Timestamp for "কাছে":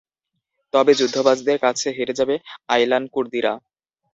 1.65-1.87